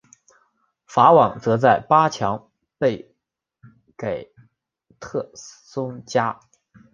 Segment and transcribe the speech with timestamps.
[0.87, 3.05] 法网则在八强败
[3.95, 4.33] 给
[4.99, 6.39] 特松加。